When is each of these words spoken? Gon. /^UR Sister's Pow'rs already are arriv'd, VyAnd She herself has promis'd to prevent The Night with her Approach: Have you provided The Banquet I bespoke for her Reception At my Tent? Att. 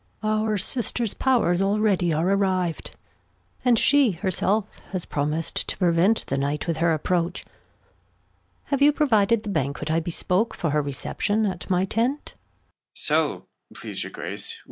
Gon. 0.23 0.47
/^UR 0.47 0.59
Sister's 0.59 1.13
Pow'rs 1.13 1.61
already 1.61 2.11
are 2.11 2.25
arriv'd, 2.27 2.95
VyAnd 3.63 3.77
She 3.77 4.11
herself 4.13 4.65
has 4.93 5.05
promis'd 5.05 5.67
to 5.67 5.77
prevent 5.77 6.25
The 6.25 6.39
Night 6.39 6.65
with 6.65 6.77
her 6.77 6.91
Approach: 6.91 7.45
Have 8.63 8.81
you 8.81 8.91
provided 8.91 9.43
The 9.43 9.49
Banquet 9.49 9.91
I 9.91 9.99
bespoke 9.99 10.55
for 10.55 10.71
her 10.71 10.81
Reception 10.81 11.45
At 11.45 11.69
my 11.69 11.85
Tent? 11.85 12.33
Att. 13.11 14.53